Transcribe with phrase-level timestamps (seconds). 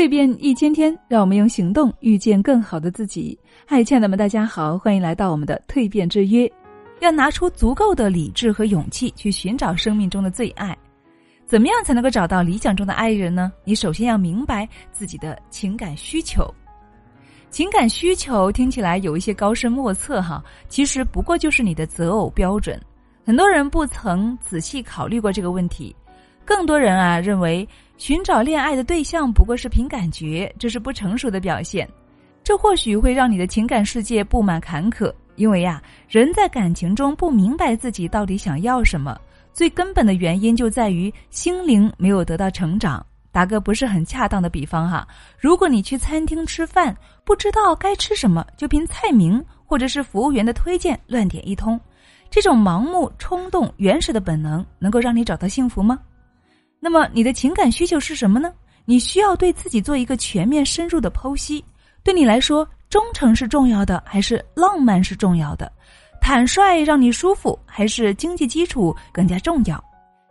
[0.00, 3.38] 蜕变一千天，让我们用行动遇见更好的自己。
[3.66, 6.50] 嗨，亲爱的们，大家好，欢迎来到我们的蜕变之约。
[7.00, 10.74] 要拿出足够的理智和勇气去寻找生命中的最爱。
[11.44, 13.52] 怎么样才能够找到理想中的爱人呢？
[13.62, 16.50] 你首先要明白自己的情感需求。
[17.50, 22.80] 情感需求听起来有一些高深莫测哈，其实不过就是你的择偶标准。
[23.22, 25.94] 很多人不曾仔细考虑过这个问题。
[26.50, 31.88] 更多人啊认为，寻找恋爱的对象不过是凭感觉，这是不成熟的表现。
[32.42, 39.16] 这或许会让你的情感世界布满坎坷，因为呀，人在感情中不明白自己到底想要什么。
[39.52, 43.06] 最根本的原因就在于心灵没有得到成长。
[43.30, 45.06] 打个不是很恰当的比方哈，
[45.38, 46.92] 如果你去餐厅吃饭，
[47.24, 51.80] 不知道该吃什么，就凭菜名或者是服务员的推荐乱点一通，
[52.28, 55.96] 这种盲目、冲动、原始的本能，能够让你找到幸福吗？
[56.80, 58.50] 那么你的情感需求是什么呢？
[58.86, 61.62] 你需要对自己做一个全面深入的剖析。
[62.02, 65.70] 对你来说，忠诚是重要的，还是浪漫是重要的？
[66.22, 69.82] 坦率让你舒服，还是经济基础更加重要？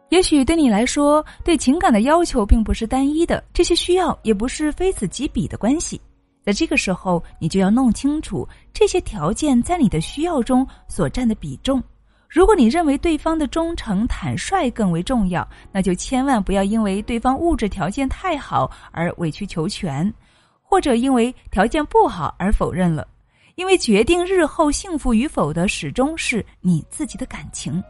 [0.09, 6.02] 也许对你来说，对情感的要求并不是单一的，这些需要也不是非此即彼的关系。
[6.44, 11.81] 在这个时候，你就要弄清楚这些条件在你的需要中所占的比重。
[12.30, 20.13] 如果你认为对方的忠诚坦率更为重要，那就千万不要因为对方物质条件太好而委曲求全，
[20.61, 23.07] 或者因为条件不好而否认了。
[23.55, 27.83] 因为决定日后幸福与否的始终是你自己的感情。